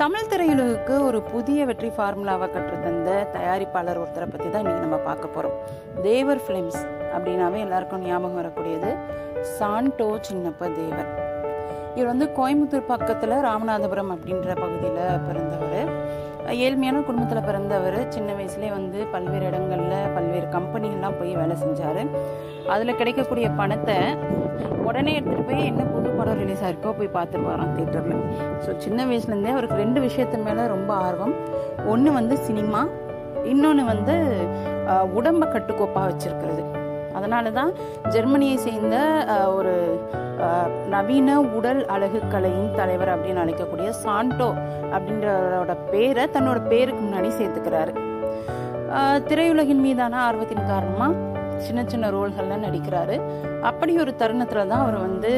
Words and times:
தமிழ் 0.00 0.28
திரையுலகுக்கு 0.28 0.94
ஒரு 1.06 1.18
புதிய 1.22 1.64
வெற்றி 1.68 1.88
ஃபார்முலாவை 1.88 2.46
கற்றுத்தந்த 2.52 3.08
தயாரிப்பாளர் 3.34 4.00
ஒருத்தரை 4.02 4.26
பற்றி 4.30 4.46
தான் 4.50 4.62
இன்றைக்கி 4.62 4.84
நம்ம 4.84 4.98
பார்க்க 5.08 5.34
போகிறோம் 5.34 5.56
தேவர் 6.02 6.40
ஃபிலிம்ஸ் 6.44 6.78
அப்படின்னாவே 7.14 7.58
எல்லாருக்கும் 7.58 8.04
ஞாபகம் 8.06 8.38
வரக்கூடியது. 8.40 8.90
சாண்டோ 9.58 10.08
சின்னப்ப 10.28 10.70
தேவர். 10.78 11.10
இவர் 11.94 12.10
வந்து 12.12 12.26
கோயம்புத்தூர் 12.38 12.90
பக்கத்தில் 12.92 13.34
ராமநாதபுரம் 13.48 14.12
அப்படின்ற 14.14 14.54
பகுதியில் 14.64 15.22
பிறந்தவர். 15.26 15.80
ஏழ்மையான 16.66 17.00
குடும்பத்தில் 17.08 17.46
பிறந்தவர். 17.48 17.98
சின்ன 18.14 18.28
வயசுலேயே 18.38 18.70
வந்து 18.76 18.98
பல்வேறு 19.14 19.44
இடங்களில் 19.50 20.08
பல்வேறு 20.14 20.46
கம்பெனிகள்லாம் 20.54 21.18
போய் 21.18 21.38
வேலை 21.40 21.56
செஞ்சார். 21.64 22.00
அதில் 22.74 22.98
கிடைக்கக்கூடிய 23.00 23.46
பணத்தை 23.60 23.96
உடனே 24.88 25.12
எடுத்துகிட்டு 25.18 25.46
போய் 25.50 25.68
என்ன 25.70 25.82
புது 25.92 26.08
படம் 26.18 26.40
ரிலீஸ் 26.42 26.64
ஆயிருக்கோ 26.66 26.92
போய் 26.98 27.14
பார்த்துட்டு 27.18 27.50
வரோம் 27.50 27.74
தேட்டரில் 27.76 28.24
ஸோ 28.64 28.70
சின்ன 28.84 29.06
வயசுலேருந்தே 29.10 29.54
அவருக்கு 29.56 29.82
ரெண்டு 29.84 30.00
விஷயத்து 30.06 30.38
மேலே 30.48 30.64
ரொம்ப 30.74 30.90
ஆர்வம். 31.06 31.34
ஒன்று 31.92 32.10
வந்து 32.18 32.36
சினிமா 32.48 32.82
இன்னொன்று 33.52 33.84
வந்து 33.92 34.16
உடம்பை 35.18 35.46
கட்டுக்கோப்பாக 35.54 36.08
வச்சுருக்கிறது. 36.10 36.62
அதனால 37.18 37.50
தான் 37.58 37.72
ஜெர்மனியை 38.14 38.56
சேர்ந்த 38.66 38.96
ஒரு 39.58 39.74
நவீன 40.94 41.30
உடல் 41.56 41.80
அழகுக்கலையின் 41.94 42.70
தலைவர் 42.78 43.12
அப்படின்னு 43.14 43.42
அழைக்கக்கூடிய 43.42 43.88
சாண்டோ 44.04 44.50
அப்படின்றவரோட 44.94 45.72
பேரை 45.90 46.24
தன்னோட 46.36 46.60
பேருக்கு 46.70 47.02
முன்னாடி 47.06 47.30
சேர்த்துக்கிறாரு. 47.40 47.92
திரையுலகின் 49.28 49.82
மீதான 49.86 50.14
ஆர்வத்தின் 50.28 50.70
காரணமாக 50.72 51.28
சின்ன 51.66 51.80
சின்ன 51.92 52.08
ரோல்கள்ல 52.16 52.56
நடிக்கிறாரு. 52.66 53.16
அப்படி 53.70 53.92
ஒரு 54.04 54.12
தருணத்துல 54.20 54.66
தான் 54.72 54.82
அவர் 54.84 54.98
வந்து 55.06 55.32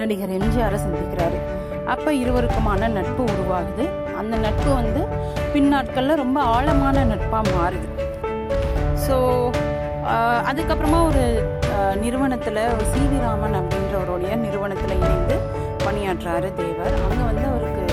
நடிகர் 0.00 0.36
எம்ஜிஆரை 0.38 0.78
சந்திக்கிறாரு. 0.84 1.38
அப்ப 1.92 2.08
இருவருக்குமான 2.22 2.88
நட்பு 2.98 3.22
உருவாகுது. 3.34 3.84
அந்த 4.20 4.34
நட்பு 4.46 4.70
வந்து 4.80 5.02
பின்னாட்கள்ல 5.54 6.16
ரொம்ப 6.24 6.38
ஆழமான 6.56 7.04
நட்பா 7.12 7.40
மாறுது. 7.54 7.88
ஸோ 9.04 9.16
அதுக்கப்புறமா 10.50 10.98
ஒரு 11.08 11.24
நிறுவனத்தில் 12.02 12.60
ஒரு 12.74 12.84
சி 12.92 13.02
வி 13.10 13.18
ராமன் 13.24 13.56
அப்படின்றவருடைய 13.60 14.32
நிறுவனத்தில் 14.44 14.94
இணைந்து 14.98 15.36
பணியாற்றுறாரு 15.84 16.48
தேவர். 16.60 16.94
அங்கே 17.06 17.24
வந்து 17.30 17.44
அவருக்கு 17.50 17.84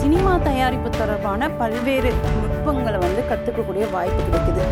சினிமா 0.00 0.32
தயாரிப்பு 0.48 0.88
தொடர்பான 1.00 1.48
பல்வேறு 1.60 2.10
நுட்பங்களை 2.40 2.98
வந்து 3.06 3.22
கற்றுக்கக்கூடிய 3.30 3.84
வாய்ப்பு 3.96 4.22
கிடைக்குது. 4.28 4.64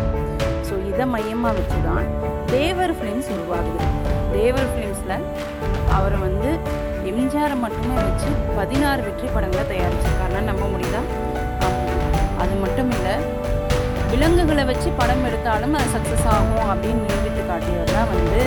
ஸோ 0.67 0.73
இதை 0.91 1.05
மையமாக 1.13 1.53
வச்சு 1.59 1.79
தான் 1.89 2.09
தேவர் 2.53 2.93
ஃபிலிம்ஸ் 2.97 3.31
உருவாகுது. 3.35 3.79
தேவர் 4.35 4.69
ஃபிலிம்ஸில் 4.73 5.25
அவர் 5.97 6.17
வந்து 6.25 6.51
எம்ஜிஆரை 7.11 7.55
மட்டுமே 7.65 7.95
வச்சு 8.05 8.29
பதினாறு 8.59 9.01
வெற்றி 9.07 9.27
படங்களை 9.35 9.63
தயாரிச்சிருக்காருன்னா 9.71 10.43
நம்ப 10.51 10.65
முடியுதா? 10.73 11.01
அது 12.43 12.53
மட்டும் 12.63 12.91
இல்லை 12.97 13.15
விலங்குகளை 14.13 14.63
வச்சு 14.69 14.89
படம் 14.97 15.23
எடுத்தாலும் 15.25 15.75
அது 15.77 15.89
சக்ஸஸ் 15.93 16.27
ஆகும் 16.33 16.67
அப்படின்னு 16.71 17.03
நிரூபித்து 17.05 17.43
காட்டியவர் 17.49 17.93
தான் 17.93 18.09
வந்து 18.11 18.41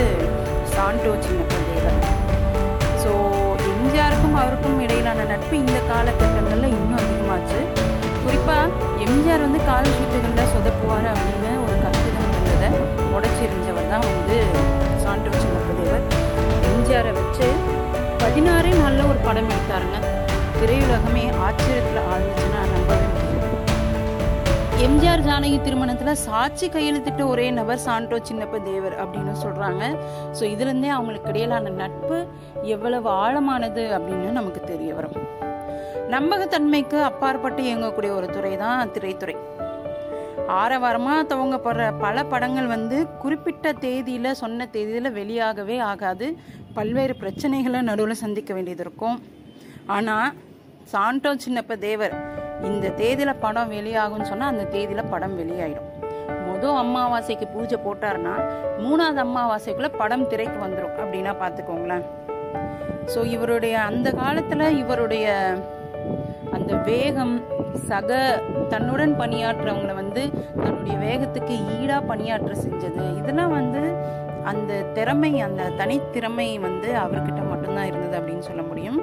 சாண்டோ 0.73 1.11
சின்ன 1.25 1.41
தேவர் 1.49 1.99
ஸோ 3.03 3.11
எம்ஜிஆருக்கும் 3.71 4.37
அவருக்கும் 4.41 4.79
இடையிலான 4.85 5.25
நட்பு 5.31 5.55
இந்த 5.63 5.77
காலகட்டங்களில் 5.89 6.73
இன்னும் 6.73 6.99
அதிகமாச்சு. 7.01 7.59
குறிப்பாக 8.23 8.71
எம்ஜிஆர் 9.05 9.45
வந்து 9.45 9.59
கால் 9.65 9.91
ஷீட்டுகளில் 9.93 10.51
சொதப்புவார் 10.53 11.09
அப்படின்னு 11.13 11.51
ஒரு 11.65 11.75
கற்பிதம் 11.83 12.31
இருந்ததை 12.31 12.69
உடச்சிருந்தவர் 13.15 13.91
தான் 13.93 14.07
வந்து 14.09 14.37
சாண்டோ 15.03 15.31
சின்னப்பதேவர் 15.37 16.05
எம்ஜிஆரை 16.71 17.13
வச்சு 17.19 17.47
பதினாறே 18.23 18.71
நாளில் 18.79 19.09
ஒரு 19.11 19.19
படம் 19.27 19.51
எடுத்தாருங்க. 19.53 19.97
திரையுலகமே 20.59 21.25
ஆச்சரியத்தில் 21.45 22.05
ஆழ்ந்துச்சுன்னா 22.07 22.61
நம்பவே 22.73 23.06
எம்ஜிஆர் 24.85 25.23
ஜானகி 25.25 25.57
திருமணத்தில் 25.65 26.19
சாட்சி 26.25 26.65
கையெழுத்திட்ட 26.73 27.21
ஒரே 27.31 27.45
நபர் 27.57 27.81
சாண்டோ 27.85 28.17
சின்னப்ப 28.27 28.57
தேவர் 28.67 28.95
அப்படின்னு 29.03 29.33
சொல்கிறாங்க 29.43 29.83
ஸோ 30.37 30.43
இதுலேருந்தே 30.53 30.89
அவங்களுக்கு 30.95 31.31
இடையிலான 31.31 31.71
நட்பு 31.79 32.17
எவ்வளவு 32.75 33.09
ஆழமானது 33.23 33.83
அப்படின்னு 33.97 34.27
நமக்கு 34.39 34.61
தெரிய 34.71 34.89
வரும். 34.97 35.17
நம்பகத்தன்மைக்கு 36.13 36.99
அப்பாற்பட்டு 37.09 37.61
இயங்கக்கூடிய 37.67 38.11
ஒரு 38.19 38.27
துறை 38.35 38.53
தான் 38.63 38.91
திரைத்துறை. 38.95 39.35
ஆரவாரமாக 40.61 41.27
துவங்கப்படுற 41.31 41.87
பல 42.05 42.25
படங்கள் 42.33 42.69
வந்து 42.75 42.99
குறிப்பிட்ட 43.23 43.73
தேதியில் 43.85 44.39
சொன்ன 44.43 44.67
தேதியில் 44.75 45.15
வெளியாகவே 45.19 45.77
ஆகாது. 45.91 46.27
பல்வேறு 46.79 47.15
பிரச்சனைகளை 47.23 47.81
நடுவில் 47.91 48.21
சந்திக்க 48.25 48.51
வேண்டியது 48.57 48.85
இருக்கும். 48.87 49.17
ஆனால் 49.97 50.35
சாண்டோ 50.93 51.31
சின்னப்ப 51.45 51.75
தேவர் 51.87 52.15
இந்த 52.69 52.87
தேதியில் 53.01 53.41
படம் 53.45 53.71
வெளியாகும்னு 53.77 54.29
சொன்னால் 54.31 54.51
அந்த 54.53 54.65
தேதியில் 54.75 55.11
படம் 55.13 55.37
வெளியாயிடும். 55.41 55.89
மொதல் 56.47 56.79
அமாவாசைக்கு 56.83 57.47
பூஜை 57.53 57.77
போட்டாருன்னா 57.85 58.35
மூணாவது 58.83 59.19
அமாவாசைக்குள்ளே 59.25 59.91
படம் 60.01 60.27
திரைக்கு 60.31 60.57
வந்துடும் 60.65 60.95
அப்படின்னா 61.01 61.33
பார்த்துக்கோங்களேன். 61.41 62.05
ஸோ 63.13 63.19
இவருடைய 63.35 63.75
அந்த 63.89 64.07
காலத்தில் 64.21 64.65
இவருடைய 64.81 65.27
அந்த 66.57 66.73
வேகம் 66.89 67.35
சக 67.89 68.11
தன்னுடன் 68.73 69.13
பணியாற்றவங்களை 69.21 69.95
வந்து 70.01 70.21
தன்னுடைய 70.63 70.95
வேகத்துக்கு 71.07 71.55
ஈடாக 71.77 72.01
பணியாற்ற 72.11 72.53
செஞ்சது. 72.65 73.03
இதெல்லாம் 73.19 73.55
வந்து 73.59 73.81
அந்த 74.51 74.73
திறமை 74.97 75.31
அந்த 75.47 75.63
தனித்திறமை 75.79 76.49
வந்து 76.67 76.89
அவர்கிட்ட 77.05 77.41
மட்டும்தான் 77.49 77.89
இருந்தது 77.89 78.15
அப்படின்னு 78.19 78.47
சொல்ல 78.49 78.61
முடியும். 78.61 78.99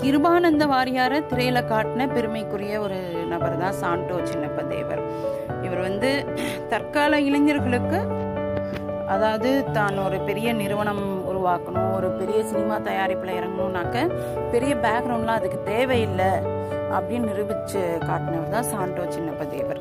கிருபானந்த 0.00 0.64
வாரியாரை 0.72 1.18
திரையில 1.30 1.58
காட்டின 1.70 2.06
பெருமைக்குரிய 2.14 2.74
ஒரு 2.80 2.98
நபர் 3.32 3.60
தான் 3.62 3.78
சாண்டோ 3.82 4.16
சின்னப்ப 4.30 4.62
தேவர். 4.72 5.02
இவர் 5.66 5.80
வந்து 5.88 6.10
தற்கால 6.72 7.20
இளைஞர்களுக்கு 7.28 8.00
அதாவது 9.14 9.50
தான் 9.72 9.98
ஒரு 10.04 10.18
பெரிய 10.28 10.48
நிறுவனம் 10.52 11.02
உருவாக்கணும் 11.30 11.90
ஒரு 11.98 12.08
பெரிய 12.20 12.38
சினிமா 12.52 12.76
தயாரிப்பில் 12.88 13.36
இறங்கணும்னாக்க 13.40 13.96
பெரிய 14.54 14.72
பேக்ரவுண்ட்லாம் 14.86 15.40
அதுக்கு 15.40 15.60
தேவையில்லை 15.72 16.30
அப்படின்னு 16.96 17.28
நிரூபித்து 17.32 17.82
காட்டினவர் 18.08 18.54
தான் 18.56 18.70
சாண்டோ 18.72 19.04
சின்னப்ப 19.16 19.44
தேவர். 19.56 19.80